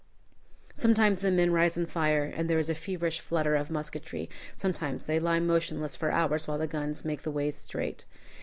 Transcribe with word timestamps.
Sometimes 0.73 1.19
the 1.19 1.29
men 1.29 1.51
rise 1.53 1.77
and 1.77 1.87
fire, 1.87 2.23
and 2.23 2.49
there 2.49 2.57
is 2.57 2.71
a 2.71 2.73
feverish 2.73 3.19
flutter 3.19 3.55
of 3.55 3.69
musketry; 3.69 4.31
sometimes 4.55 5.03
they 5.05 5.19
lie 5.19 5.39
motionless 5.39 5.95
for 5.95 6.09
hours 6.09 6.47
while 6.47 6.57
the 6.57 6.65
guns 6.65 7.05
make 7.05 7.21
the 7.21 7.29
ways 7.29 7.53
straight. 7.53 8.05